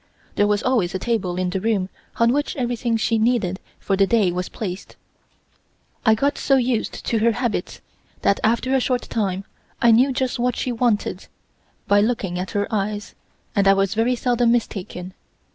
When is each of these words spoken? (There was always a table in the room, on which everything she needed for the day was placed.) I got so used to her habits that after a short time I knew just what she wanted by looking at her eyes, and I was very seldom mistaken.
(There 0.35 0.47
was 0.47 0.63
always 0.63 0.95
a 0.95 0.97
table 0.97 1.35
in 1.37 1.51
the 1.51 1.61
room, 1.61 1.87
on 2.15 2.33
which 2.33 2.55
everything 2.55 2.97
she 2.97 3.19
needed 3.19 3.59
for 3.79 3.95
the 3.95 4.07
day 4.07 4.31
was 4.31 4.49
placed.) 4.49 4.95
I 6.07 6.15
got 6.15 6.39
so 6.39 6.55
used 6.55 7.05
to 7.05 7.19
her 7.19 7.33
habits 7.33 7.81
that 8.23 8.39
after 8.43 8.73
a 8.73 8.79
short 8.79 9.03
time 9.03 9.45
I 9.79 9.91
knew 9.91 10.11
just 10.11 10.39
what 10.39 10.55
she 10.55 10.71
wanted 10.71 11.27
by 11.87 12.01
looking 12.01 12.39
at 12.39 12.49
her 12.57 12.65
eyes, 12.71 13.13
and 13.55 13.67
I 13.67 13.73
was 13.75 13.93
very 13.93 14.15
seldom 14.15 14.51
mistaken. 14.51 15.13